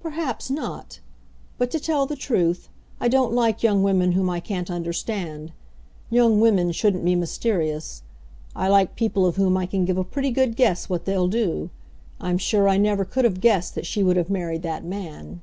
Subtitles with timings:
[0.00, 1.00] "Perhaps not.
[1.58, 2.68] But, to tell the truth,
[3.00, 5.50] I don't like young women whom I can't understand.
[6.08, 8.04] Young women shouldn't be mysterious.
[8.54, 11.68] I like people of whom I can give a pretty good guess what they'll do.
[12.20, 15.40] I'm sure I never could have guessed that she would have married that man."